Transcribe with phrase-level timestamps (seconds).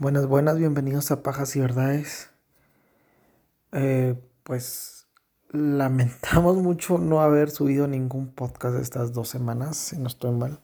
[0.00, 2.30] Buenas, buenas, bienvenidos a Pajas y Verdades.
[3.72, 5.06] Eh, pues
[5.50, 10.58] lamentamos mucho no haber subido ningún podcast estas dos semanas, si no estoy mal.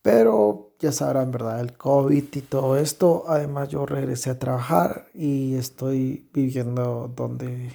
[0.00, 1.58] Pero ya sabrán, ¿verdad?
[1.58, 3.24] El COVID y todo esto.
[3.26, 7.72] Además, yo regresé a trabajar y estoy viviendo donde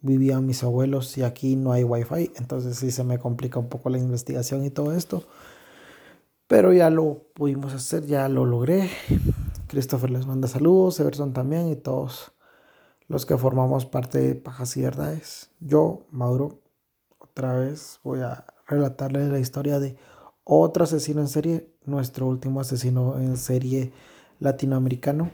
[0.00, 2.32] vivían mis abuelos y aquí no hay wifi.
[2.36, 5.24] Entonces sí se me complica un poco la investigación y todo esto.
[6.52, 8.90] Pero ya lo pudimos hacer, ya lo logré.
[9.68, 12.32] Christopher les manda saludos, Everson también y todos
[13.08, 15.50] los que formamos parte de Pajas y Verdades.
[15.60, 16.60] Yo, Mauro,
[17.18, 19.96] otra vez voy a relatarles la historia de
[20.44, 23.94] otro asesino en serie, nuestro último asesino en serie
[24.38, 25.30] latinoamericano.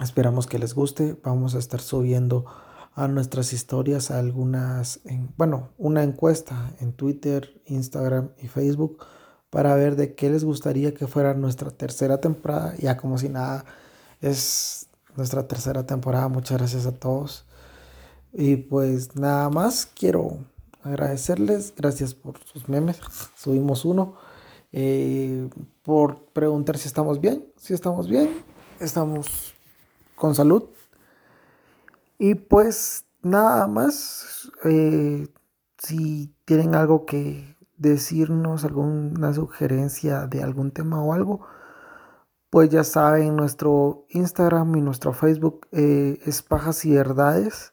[0.00, 1.18] Esperamos que les guste.
[1.22, 2.46] Vamos a estar subiendo
[2.94, 5.02] a nuestras historias algunas,
[5.36, 9.04] bueno, una encuesta en Twitter, Instagram y Facebook
[9.54, 12.74] para ver de qué les gustaría que fuera nuestra tercera temporada.
[12.76, 13.64] Ya como si nada,
[14.20, 16.26] es nuestra tercera temporada.
[16.26, 17.44] Muchas gracias a todos.
[18.32, 20.38] Y pues nada más, quiero
[20.82, 21.72] agradecerles.
[21.76, 23.00] Gracias por sus memes.
[23.36, 24.16] Subimos uno.
[24.72, 25.48] Eh,
[25.84, 27.46] por preguntar si estamos bien.
[27.56, 28.30] Si estamos bien.
[28.80, 29.54] Estamos
[30.16, 30.64] con salud.
[32.18, 34.50] Y pues nada más.
[34.64, 35.28] Eh,
[35.78, 41.46] si tienen algo que decirnos alguna sugerencia de algún tema o algo,
[42.50, 47.72] pues ya saben, nuestro Instagram y nuestro Facebook eh, es Pajas y Verdades,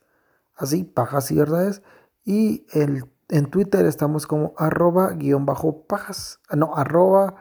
[0.55, 1.83] así, Pajas y Verdades,
[2.25, 7.35] y el, en Twitter estamos como arroba guion bajo pajas, ah, no, arroba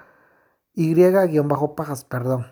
[0.75, 2.47] y guion bajo pajas, perdón.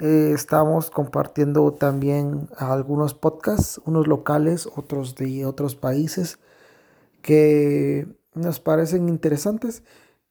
[0.00, 6.38] Eh, estamos compartiendo también algunos podcasts, unos locales, otros de otros países,
[7.20, 9.82] que nos parecen interesantes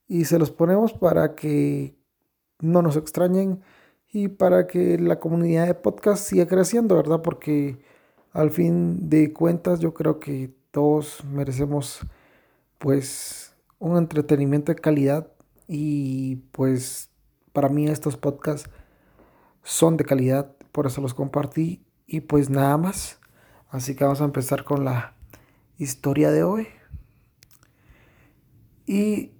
[0.07, 1.95] y se los ponemos para que
[2.59, 3.61] no nos extrañen
[4.11, 7.21] y para que la comunidad de podcast siga creciendo, ¿verdad?
[7.21, 7.77] Porque
[8.31, 12.01] al fin de cuentas yo creo que todos merecemos
[12.77, 15.31] pues un entretenimiento de calidad
[15.67, 17.09] y pues
[17.53, 18.69] para mí estos podcasts
[19.63, 23.19] son de calidad, por eso los compartí y pues nada más.
[23.69, 25.15] Así que vamos a empezar con la
[25.77, 26.67] historia de hoy.
[28.91, 29.35] Y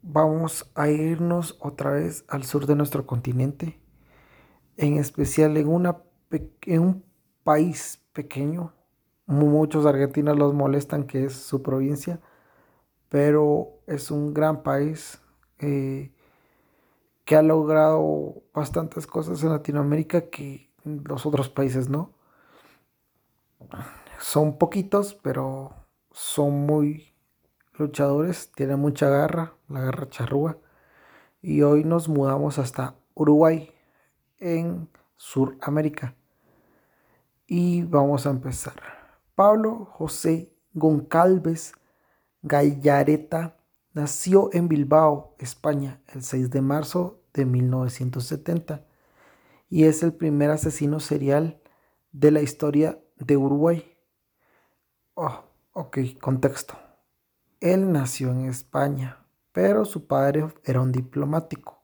[0.00, 3.80] vamos a irnos otra vez al sur de nuestro continente,
[4.76, 7.04] en especial en, una, en un
[7.42, 8.72] país pequeño.
[9.26, 12.20] Muchos argentinos los molestan que es su provincia,
[13.08, 15.20] pero es un gran país
[15.58, 16.12] eh,
[17.24, 22.12] que ha logrado bastantes cosas en Latinoamérica que los otros países no.
[24.20, 25.72] Son poquitos, pero
[26.12, 27.13] son muy
[27.74, 30.58] luchadores, tiene mucha garra, la garra charrúa.
[31.42, 33.70] Y hoy nos mudamos hasta Uruguay,
[34.38, 36.14] en Suramérica.
[37.46, 38.74] Y vamos a empezar.
[39.34, 41.74] Pablo José Goncalves
[42.42, 43.56] Gallareta
[43.94, 48.84] nació en Bilbao, España, el 6 de marzo de 1970
[49.70, 51.60] y es el primer asesino serial
[52.12, 53.96] de la historia de Uruguay.
[55.14, 56.83] Oh, ok, contexto.
[57.64, 61.80] Él nació en España, pero su padre era un diplomático.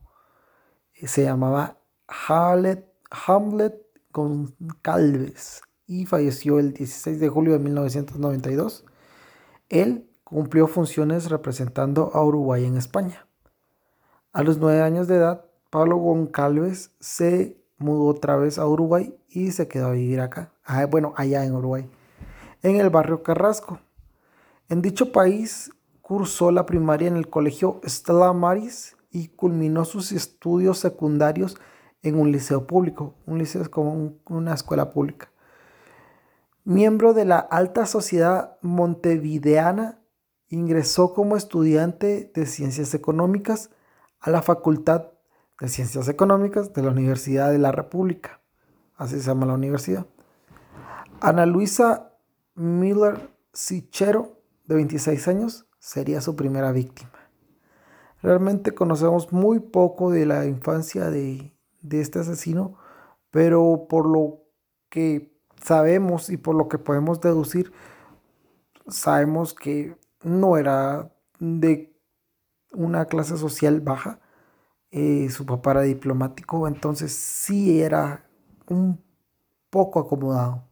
[0.93, 3.81] Se llamaba Hamlet, Hamlet
[4.13, 8.85] Goncalves y falleció el 16 de julio de 1992.
[9.71, 13.27] Él cumplió funciones representando a Uruguay en España.
[14.35, 19.53] A los nueve años de edad, Pablo Goncalves se mudó otra vez a Uruguay y
[19.53, 21.89] se quedó a vivir acá, ah, bueno, allá en Uruguay,
[22.63, 23.81] en el barrio Carrasco.
[24.71, 30.79] En dicho país cursó la primaria en el colegio Stella Maris y culminó sus estudios
[30.79, 31.59] secundarios
[32.03, 33.17] en un liceo público.
[33.27, 35.33] Un liceo es como una escuela pública.
[36.63, 39.99] Miembro de la alta sociedad montevideana,
[40.49, 43.71] ingresó como estudiante de ciencias económicas
[44.21, 45.09] a la Facultad
[45.59, 48.41] de Ciencias Económicas de la Universidad de la República.
[48.95, 50.07] Así se llama la universidad.
[51.21, 52.13] Ana Luisa
[52.55, 54.40] Miller Sichero
[54.71, 57.11] de 26 años, sería su primera víctima.
[58.23, 61.57] Realmente conocemos muy poco de la infancia de,
[61.91, 62.77] este asesino,
[63.33, 64.45] pero por lo
[64.89, 67.73] que sabemos y por lo que podemos deducir,
[68.87, 71.93] sabemos que no era de
[72.73, 74.21] una clase social baja.
[74.93, 78.31] Eh, su papá era diplomático, entonces sí era
[78.69, 79.03] un
[79.69, 80.69] poco acomodado.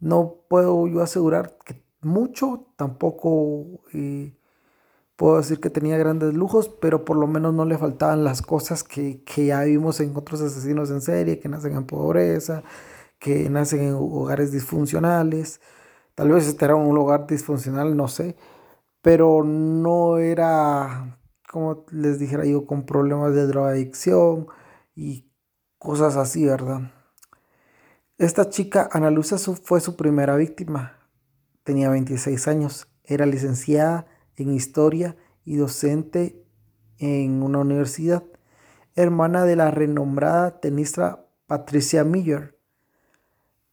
[0.00, 4.36] No puedo yo asegurar que mucho, tampoco eh,
[5.16, 8.84] puedo decir que tenía grandes lujos, pero por lo menos no le faltaban las cosas
[8.84, 12.62] que, que ya vimos en otros asesinos en serie, que nacen en pobreza,
[13.18, 15.60] que nacen en hogares disfuncionales.
[16.14, 18.36] Tal vez este era un hogar disfuncional, no sé,
[19.02, 21.18] pero no era,
[21.50, 24.48] como les dijera yo, con problemas de drogadicción
[24.94, 25.30] y
[25.78, 26.92] cosas así, ¿verdad?
[28.18, 29.10] Esta chica, Ana
[29.64, 31.01] fue su primera víctima.
[31.64, 34.06] Tenía 26 años, era licenciada
[34.36, 36.42] en historia y docente
[36.98, 38.24] en una universidad,
[38.94, 42.58] hermana de la renombrada tenista Patricia Miller,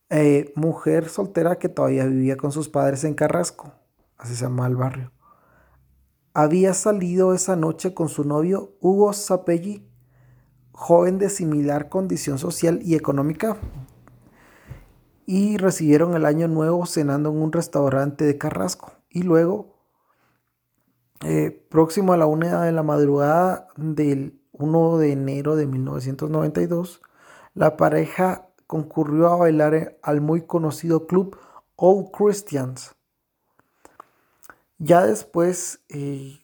[0.10, 3.74] eh, mujer soltera que todavía vivía con sus padres en Carrasco,
[4.18, 5.12] así se llama el barrio.
[6.34, 9.88] Había salido esa noche con su novio Hugo Zapelli,
[10.72, 13.58] joven de similar condición social y económica,
[15.32, 18.94] y recibieron el año nuevo cenando en un restaurante de Carrasco.
[19.12, 19.76] Y luego,
[21.24, 27.04] eh, próximo a la una de la madrugada del 1 de enero de 1992,
[27.54, 31.38] la pareja concurrió a bailar al muy conocido club
[31.76, 32.96] All Christians.
[34.80, 36.40] Ya después, eh,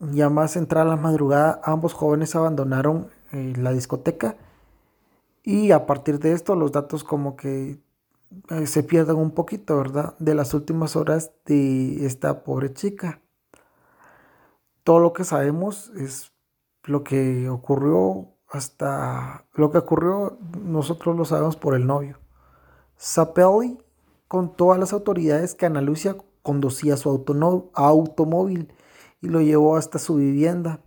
[0.00, 4.36] ya más entrada la madrugada, ambos jóvenes abandonaron eh, la discoteca
[5.44, 7.85] y a partir de esto los datos como que
[8.64, 10.16] se pierden un poquito, ¿verdad?
[10.18, 13.20] De las últimas horas de esta pobre chica.
[14.82, 16.32] Todo lo que sabemos es
[16.84, 22.18] lo que ocurrió hasta lo que ocurrió nosotros lo sabemos por el novio.
[22.96, 23.78] Sapelli
[24.28, 27.10] contó a las autoridades que Ana Lucia conducía su
[27.74, 28.72] automóvil
[29.20, 30.80] y lo llevó hasta su vivienda,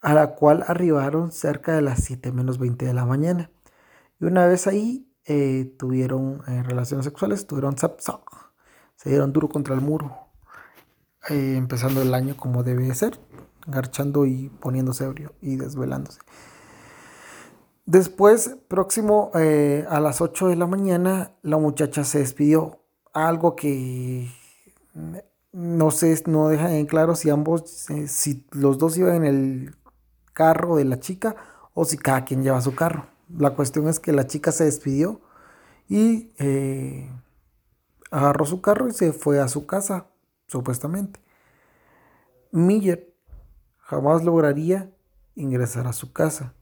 [0.00, 3.50] a la cual arribaron cerca de las 7 menos 20 de la mañana.
[4.18, 8.00] Y una vez ahí eh, tuvieron eh, relaciones sexuales, tuvieron zap,
[8.96, 10.26] se dieron duro contra el muro,
[11.28, 13.20] eh, empezando el año como debe ser,
[13.64, 16.18] garchando y poniéndose ebrio y desvelándose.
[17.86, 22.82] Después, próximo a las 8 de la mañana, la muchacha se despidió.
[23.12, 24.28] Algo que
[25.52, 29.76] no sé, no deja en claro si ambos, si los dos iban en el
[30.32, 31.36] carro de la chica
[31.72, 33.06] o si cada quien lleva su carro.
[33.36, 35.20] La cuestión es que la chica se despidió
[35.88, 37.10] y eh,
[38.10, 40.06] agarró su carro y se fue a su casa,
[40.46, 41.20] supuestamente.
[42.50, 43.14] Miller
[43.78, 44.90] jamás lograría
[45.34, 46.54] ingresar a su casa.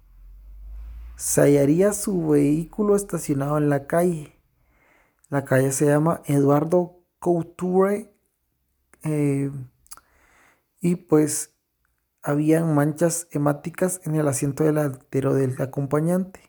[1.16, 4.36] Se hallaría su vehículo estacionado en la calle.
[5.30, 8.12] La calle se llama Eduardo Couture
[9.04, 9.50] eh,
[10.80, 11.54] y pues
[12.22, 16.47] habían manchas hemáticas en el asiento delantero del acompañante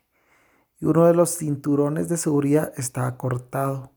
[0.79, 3.91] y uno de los cinturones de seguridad estaba cortado.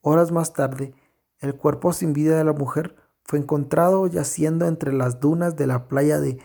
[0.00, 0.94] Horas más tarde,
[1.38, 5.88] el cuerpo sin vida de la mujer fue encontrado yaciendo entre las dunas de la
[5.88, 6.38] playa de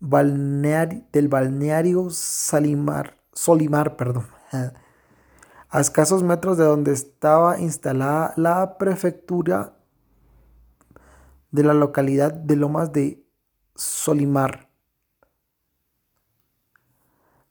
[0.00, 4.26] del balneario Salimar, Solimar, perdón,
[5.70, 9.76] a escasos metros de donde estaba instalada la prefectura
[11.50, 13.24] de la localidad de Lomas de
[13.74, 14.68] Solimar.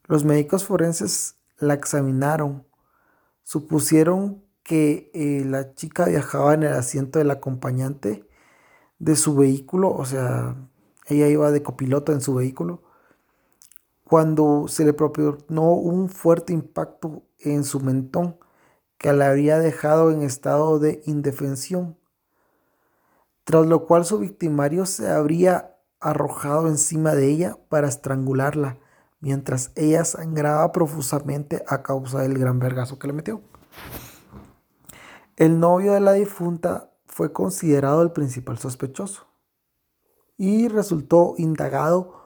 [0.04, 2.66] Los médicos forenses la examinaron.
[3.42, 8.28] Supusieron que eh, la chica viajaba en el asiento del acompañante
[8.98, 10.56] de su vehículo, o sea,
[11.06, 12.82] ella iba de copiloto en su vehículo,
[14.04, 18.38] cuando se le proporcionó un fuerte impacto en su mentón
[18.98, 21.96] que la habría dejado en estado de indefensión,
[23.44, 28.78] tras lo cual su victimario se habría arrojado encima de ella para estrangularla
[29.20, 33.40] mientras ella sangraba profusamente a causa del gran vergazo que le metió.
[35.36, 39.26] El novio de la difunta fue considerado el principal sospechoso
[40.36, 42.18] y resultó indagado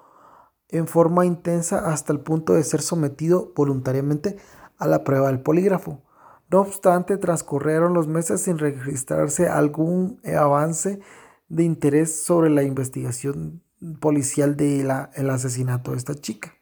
[0.68, 4.38] en forma intensa hasta el punto de ser sometido voluntariamente
[4.78, 6.02] a la prueba del polígrafo.
[6.50, 11.00] No obstante, transcurrieron los meses sin registrarse algún avance
[11.48, 13.62] de interés sobre la investigación
[14.00, 14.90] policial del
[15.30, 16.54] asesinato de esta chica.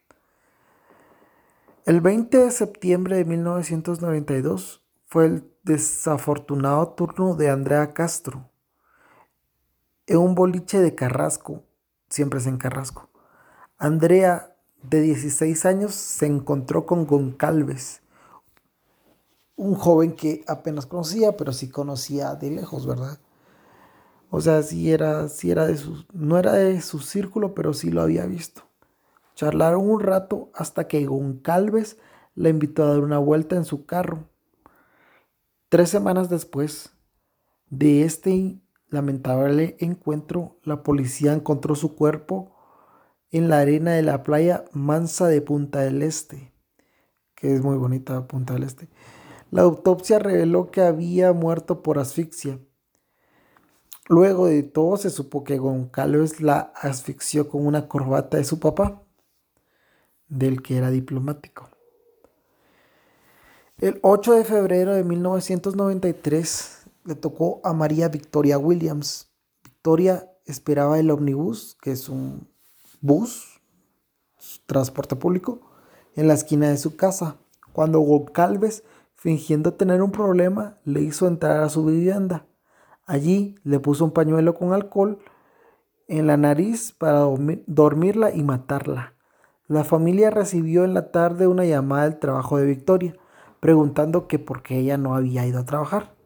[1.86, 8.50] El 20 de septiembre de 1992 fue el desafortunado turno de Andrea Castro
[10.06, 11.62] en un boliche de Carrasco,
[12.10, 13.08] siempre es en Carrasco.
[13.78, 18.02] Andrea, de 16 años, se encontró con Goncalves,
[19.56, 23.18] un joven que apenas conocía, pero sí conocía de lejos, ¿verdad?
[24.28, 27.90] O sea, sí era, sí era de su, no era de su círculo, pero sí
[27.90, 28.69] lo había visto.
[29.40, 31.96] Charlaron un rato hasta que Goncalves
[32.34, 34.28] la invitó a dar una vuelta en su carro.
[35.70, 36.92] Tres semanas después
[37.70, 42.54] de este lamentable encuentro, la policía encontró su cuerpo
[43.30, 46.52] en la arena de la playa Mansa de Punta del Este,
[47.34, 48.90] que es muy bonita Punta del Este.
[49.50, 52.58] La autopsia reveló que había muerto por asfixia.
[54.06, 59.02] Luego de todo se supo que Goncalves la asfixió con una corbata de su papá,
[60.30, 61.68] del que era diplomático.
[63.78, 69.30] El 8 de febrero de 1993 le tocó a María Victoria Williams.
[69.64, 72.48] Victoria esperaba el ómnibus, que es un
[73.00, 73.60] bus,
[74.66, 75.60] transporte público,
[76.14, 77.36] en la esquina de su casa,
[77.72, 78.84] cuando Goncalves,
[79.14, 82.46] fingiendo tener un problema, le hizo entrar a su vivienda.
[83.06, 85.18] Allí le puso un pañuelo con alcohol
[86.08, 87.24] en la nariz para
[87.66, 89.14] dormirla y matarla.
[89.70, 93.14] La familia recibió en la tarde una llamada del trabajo de Victoria,
[93.60, 96.16] preguntando que por qué ella no había ido a trabajar.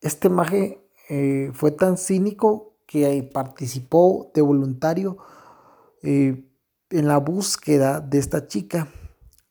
[0.00, 5.16] Este maje eh, fue tan cínico que participó de voluntario
[6.02, 6.44] eh,
[6.90, 8.88] en la búsqueda de esta chica,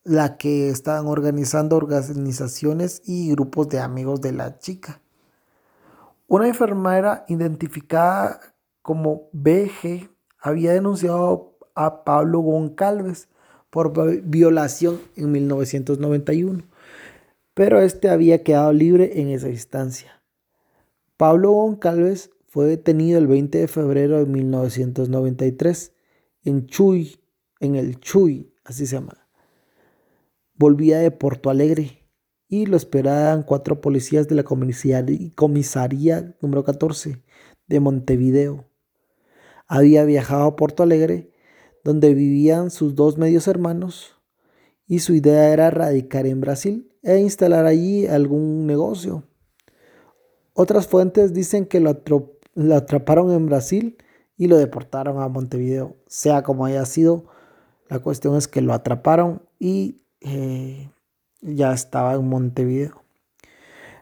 [0.04, 5.00] la que estaban organizando organizaciones y grupos de amigos de la chica.
[6.26, 8.40] Una enfermera identificada
[8.82, 13.28] como BG había denunciado a Pablo Goncalves
[13.70, 13.92] por
[14.22, 16.64] violación en 1991,
[17.54, 20.22] pero este había quedado libre en esa instancia.
[21.16, 25.92] Pablo Goncalves fue detenido el 20 de febrero de 1993
[26.44, 27.20] en Chuy,
[27.60, 29.28] en el Chuy, así se llama.
[30.54, 32.02] Volvía de Porto Alegre
[32.48, 37.22] y lo esperaban cuatro policías de la comisaría, número 14
[37.66, 38.64] de Montevideo.
[39.66, 41.32] Había viajado a Porto Alegre,
[41.86, 44.16] donde vivían sus dos medios hermanos,
[44.88, 49.22] y su idea era radicar en Brasil e instalar allí algún negocio.
[50.52, 52.02] Otras fuentes dicen que lo,
[52.74, 53.98] atraparon en Brasil
[54.36, 55.94] y lo deportaron a Montevideo.
[56.08, 57.26] Sea como haya sido,
[57.88, 60.90] la cuestión es que lo atraparon y eh,
[61.40, 63.04] ya estaba en Montevideo.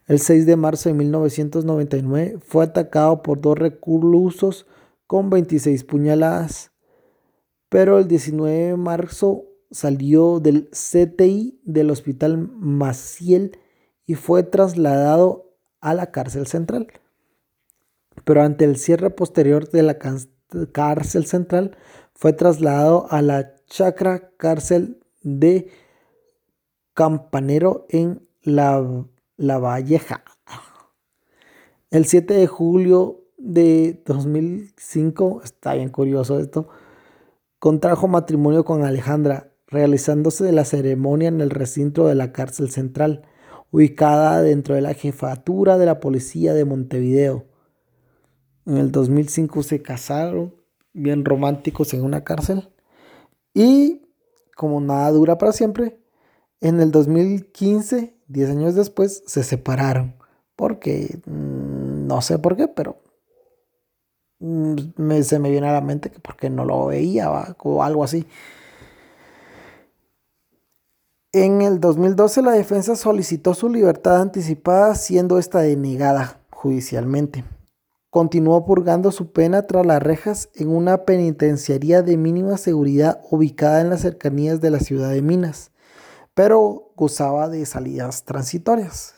[0.07, 4.67] El 6 de marzo de 1999 fue atacado por dos reclusos
[5.07, 6.74] con 26 puñaladas,
[7.75, 13.59] pero el 19 de marzo salió del CTI del Hospital Maciel
[14.07, 16.87] y fue trasladado a la cárcel central.
[18.23, 19.99] Pero ante el cierre posterior de la
[20.71, 21.77] cárcel central,
[22.15, 25.69] fue trasladado a la chacra cárcel de
[26.93, 28.79] Campanero en La,
[29.37, 30.23] Valleja.
[31.91, 36.69] El 7 de julio de 2005, está bien curioso esto,
[37.65, 43.23] contrajo matrimonio con Alejandra, realizándose la ceremonia en el recinto de la cárcel central,
[43.71, 47.47] ubicada dentro de la jefatura de la policía de Montevideo.
[48.67, 50.55] En el 2005 se casaron,
[50.93, 52.69] bien románticos en una cárcel.
[53.55, 54.03] Y
[54.55, 55.99] como nada dura para siempre,
[56.61, 60.17] en el 2015, 10 años después, se separaron.
[60.55, 63.04] Porque mm, no sé por qué, pero
[64.45, 68.27] me, se me viene a la mente que porque no lo veía o algo así.
[71.33, 77.45] En el 2012 la defensa solicitó su libertad anticipada siendo esta denegada judicialmente.
[78.11, 83.91] Continuó purgando su pena tras las rejas en una penitenciaría de mínima seguridad ubicada en
[83.91, 85.73] las cercanías de la ciudad de Minas
[86.35, 89.15] pero gozaba de salidas transitorias.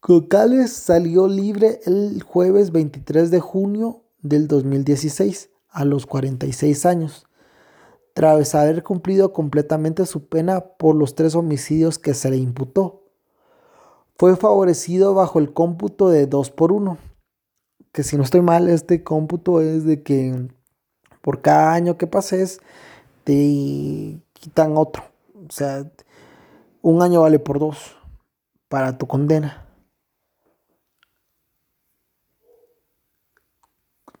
[0.00, 7.26] Cocales salió libre el jueves 23 de junio del 2016 a los 46 años,
[8.14, 13.06] tras haber cumplido completamente su pena por los tres homicidios que se le imputó.
[14.16, 16.96] Fue favorecido bajo el cómputo de 2 por 1,
[17.90, 20.48] que si no estoy mal, este cómputo es de que
[21.22, 22.60] por cada año que pases
[23.24, 25.02] te quitan otro.
[25.34, 25.90] O sea,
[26.82, 27.96] un año vale por dos
[28.68, 29.67] para tu condena.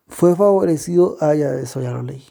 [0.08, 2.24] Fue favorecido, ah, ya, eso ya lo leí.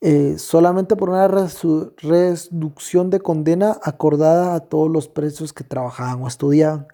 [0.00, 6.28] Eh, solamente por una reducción de condena acordada a todos los presos que trabajaban o
[6.28, 6.88] estudiaban.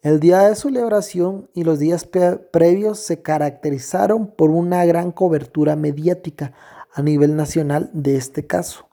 [0.00, 5.76] El día de su celebración y los días previos se caracterizaron por una gran cobertura
[5.76, 6.54] mediática
[6.94, 8.88] a nivel nacional de este caso,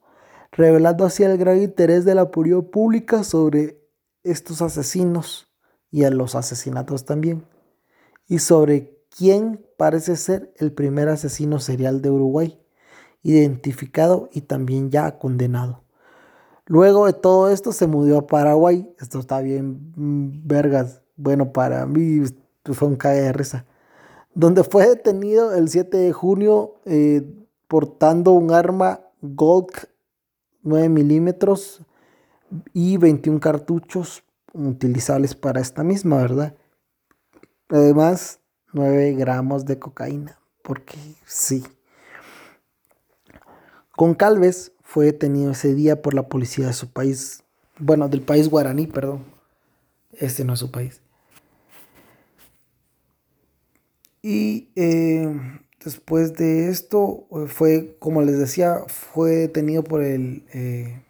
[0.52, 3.80] revelando así el gran interés de la opinión pública sobre
[4.24, 5.48] estos asesinos
[5.92, 7.46] y a los asesinatos también,
[8.28, 12.60] y sobre quién parece ser el primer asesino serial de Uruguay,
[13.24, 15.84] identificado y también ya condenado.
[16.66, 21.86] Luego de todo esto se mudó a Paraguay, esto está bien mm, vergas, bueno, para
[21.86, 22.24] mí
[22.64, 23.66] fue un cague de risa.
[24.34, 27.24] Donde fue detenido el 7 de junio eh,
[27.68, 29.88] portando un arma Golk
[30.64, 31.82] 9 milímetros
[32.74, 36.56] y 21 cartuchos utilizables para esta misma, ¿verdad?
[37.70, 38.40] Además,
[38.76, 41.64] 9 gramos de cocaína, porque sí.
[43.92, 47.44] Con Calves fue detenido ese día por la policía de su país,
[47.80, 49.24] bueno, del país guaraní, perdón.
[50.12, 51.02] Este no es su país.
[54.22, 55.30] Y eh,
[55.84, 61.02] después de esto fue, como les decía, fue detenido por el eh,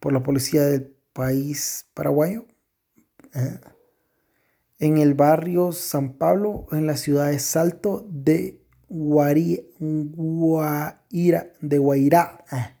[0.00, 2.46] por la policía del país paraguayo.
[3.34, 3.60] Eh,
[4.78, 9.62] en el barrio San Pablo, en la ciudad de Salto de Guaira,
[11.60, 12.76] de Guairá, eh,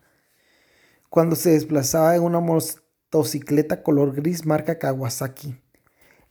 [1.10, 5.60] cuando se desplazaba en una motocicleta color gris marca Kawasaki.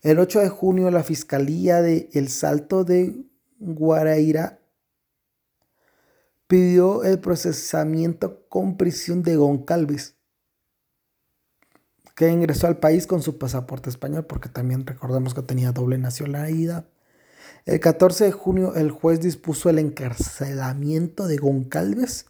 [0.02, 3.24] El 8 de junio, la Fiscalía de El Salto de
[3.58, 4.60] Guaraira
[6.46, 10.17] pidió el procesamiento con prisión de Goncalves
[12.18, 16.84] que ingresó al país con su pasaporte español, porque también recordemos que tenía doble nacionalidad.
[17.64, 22.26] El 14 de junio el juez dispuso el encarcelamiento de Goncalves,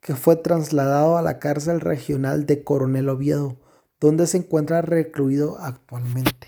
[0.00, 3.56] que fue trasladado a la cárcel regional de Coronel Oviedo,
[3.98, 6.46] donde se encuentra recluido actualmente.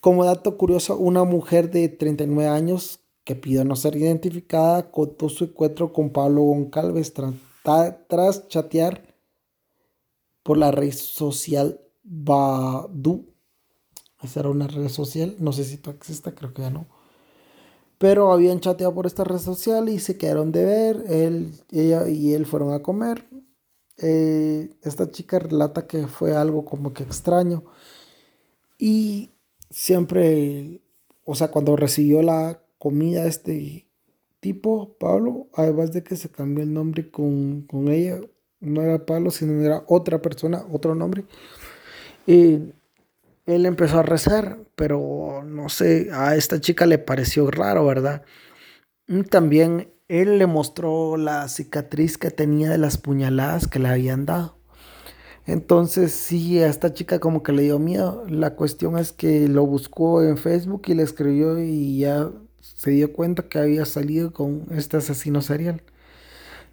[0.00, 5.44] Como dato curioso, una mujer de 39 años que pidió no ser identificada contó su
[5.44, 7.32] encuentro con Pablo Goncalves tras,
[8.06, 9.02] tras chatear
[10.42, 11.78] por la red social
[12.14, 13.26] Badu.
[14.22, 15.34] Esa era una red social.
[15.38, 16.86] No sé si tú existe, creo que ya no.
[17.98, 21.04] Pero habían chateado por esta red social y se quedaron de ver.
[21.08, 23.24] Él, ella y él fueron a comer.
[23.96, 27.64] Eh, esta chica relata que fue algo como que extraño.
[28.78, 29.30] Y
[29.70, 30.82] siempre,
[31.24, 33.86] o sea, cuando recibió la comida este
[34.40, 38.20] tipo, Pablo, además de que se cambió el nombre con, con ella,
[38.60, 41.24] no era Pablo, sino era otra persona, otro nombre.
[42.26, 42.72] Y
[43.46, 48.22] él empezó a rezar, pero no sé, a esta chica le pareció raro, ¿verdad?
[49.30, 54.58] También él le mostró la cicatriz que tenía de las puñaladas que le habían dado.
[55.46, 58.24] Entonces sí, a esta chica como que le dio miedo.
[58.28, 63.12] La cuestión es que lo buscó en Facebook y le escribió y ya se dio
[63.12, 65.82] cuenta que había salido con este asesino serial.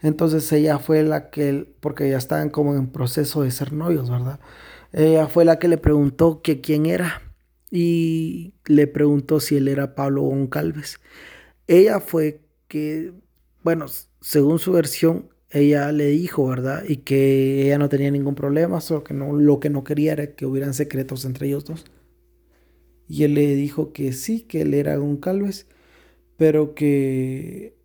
[0.02, 4.39] Entonces ella fue la que, porque ya estaban como en proceso de ser novios, ¿verdad?
[4.91, 7.21] Ella fue la que le preguntó que quién era
[7.71, 10.99] y le preguntó si él era Pablo Goncalves.
[11.67, 13.13] Ella fue que,
[13.63, 13.86] bueno,
[14.21, 16.84] según su versión, ella le dijo, ¿verdad?
[16.88, 20.36] Y que ella no tenía ningún problema, solo que no, lo que no quería era
[20.36, 21.86] que hubieran secretos entre ellos dos.
[23.08, 25.67] Y él le dijo que sí, que él era Goncalves,
[26.38, 27.75] pero que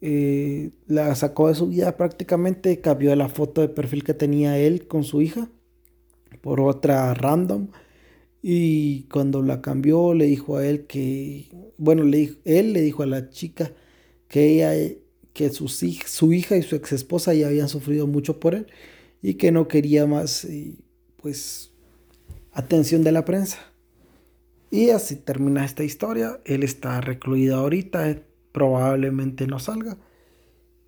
[0.00, 4.86] eh, la sacó de su vida prácticamente, cambió la foto de perfil que tenía él
[4.88, 5.50] con su hija
[6.40, 7.68] por otra random.
[8.42, 13.06] Y cuando la cambió, le dijo a él que, bueno, le él le dijo a
[13.06, 13.72] la chica
[14.28, 14.72] que ella,
[15.32, 18.66] que su, su hija y su ex esposa ya habían sufrido mucho por él
[19.22, 20.46] y que no quería más,
[21.16, 21.72] pues,
[22.52, 23.58] atención de la prensa.
[24.70, 26.40] Y así termina esta historia.
[26.44, 28.22] Él está recluido ahorita,
[28.52, 29.96] probablemente no salga.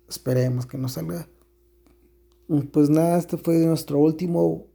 [0.07, 1.27] Esperemos que no salga.
[2.71, 4.67] Pues nada, este fue nuestro último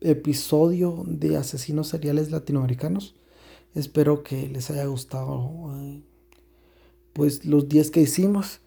[0.00, 3.14] episodio de asesinos seriales latinoamericanos.
[3.74, 6.02] Espero que les haya gustado eh,
[7.12, 8.60] pues los 10 que hicimos.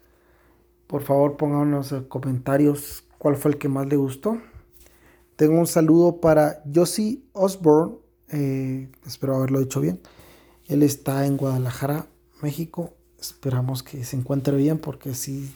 [0.86, 4.38] Por favor, pónganos en comentarios cuál fue el que más le gustó.
[5.36, 7.96] Tengo un saludo para Josie Osborne.
[8.28, 10.00] Eh, espero haberlo dicho bien.
[10.66, 12.06] Él está en Guadalajara,
[12.42, 12.94] México.
[13.20, 15.50] Esperamos que se encuentre bien porque si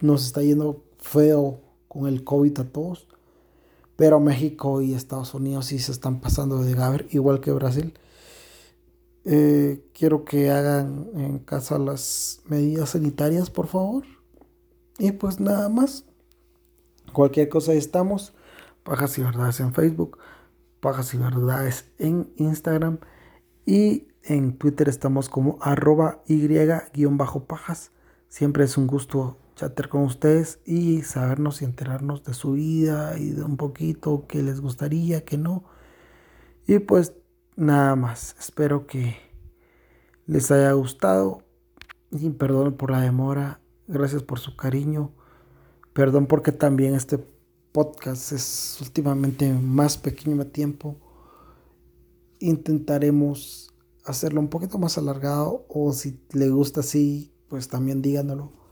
[0.00, 3.06] nos está yendo feo con el COVID a todos.
[3.96, 7.94] Pero México y Estados Unidos sí se están pasando de Gaber, igual que Brasil.
[9.24, 14.04] Eh, quiero que hagan en casa las medidas sanitarias, por favor.
[14.98, 16.04] Y pues nada más.
[17.12, 18.32] Cualquier cosa estamos.
[18.82, 20.18] Pajas y verdades en Facebook.
[20.80, 22.98] Pajas y verdades en Instagram.
[23.64, 27.92] Y en Twitter estamos como arroba y-pajas.
[28.28, 33.30] Siempre es un gusto chatear con ustedes y sabernos y enterarnos de su vida y
[33.30, 35.64] de un poquito que les gustaría, que no.
[36.66, 37.14] Y pues
[37.56, 39.16] nada más, espero que
[40.26, 41.42] les haya gustado
[42.10, 45.12] y perdón por la demora, gracias por su cariño,
[45.92, 47.18] perdón porque también este
[47.72, 50.96] podcast es últimamente más pequeño a tiempo.
[52.40, 53.72] intentaremos
[54.04, 58.63] hacerlo un poquito más alargado o si le gusta así, pues también díganoslo.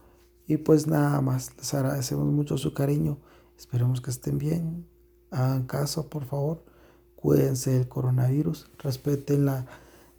[0.53, 3.17] Y pues nada más, les agradecemos mucho su cariño.
[3.57, 4.87] Esperemos que estén bien.
[5.31, 6.63] Hagan caso, por favor.
[7.17, 8.71] Cuídense del coronavirus.
[8.77, 9.65] Respeten la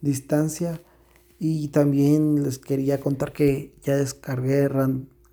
[0.02, 0.82] distancia.
[1.38, 4.68] Y también les quería contar que ya descargué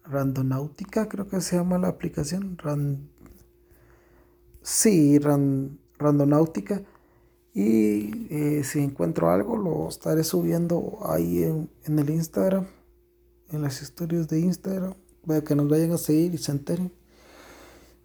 [0.04, 2.58] Randonáutica, creo que se llama la aplicación.
[4.60, 5.18] Sí,
[5.98, 6.82] Randonáutica.
[7.54, 12.66] Y eh, si encuentro algo, lo estaré subiendo ahí en, en, el Instagram,
[13.50, 14.94] en las historias de Instagram,
[15.26, 16.92] para que nos vayan a seguir y se enteren.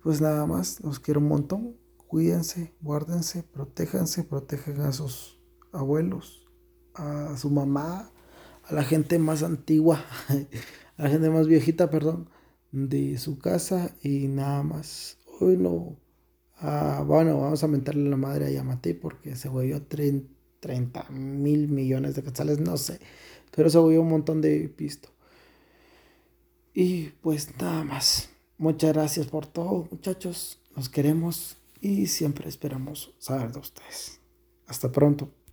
[0.03, 1.75] Pues nada más, los quiero un montón.
[2.07, 5.39] Cuídense, guárdense, protéjanse, protejan a sus
[5.71, 6.47] abuelos,
[6.93, 8.11] a su mamá,
[8.63, 10.05] a la gente más antigua,
[10.97, 12.29] a la gente más viejita, perdón,
[12.71, 15.17] de su casa y nada más.
[15.39, 15.97] Hoy no
[16.59, 22.15] Ah, bueno, vamos a mentarle la madre a Yamate porque se volvió 30 mil millones
[22.15, 22.99] de quetzales, no sé.
[23.55, 25.09] Pero se volvió un montón de pisto.
[26.75, 28.29] Y pues nada más.
[28.57, 30.61] Muchas gracias por todo, muchachos.
[30.75, 34.19] Nos queremos y siempre esperamos saber de ustedes.
[34.67, 35.31] Hasta pronto.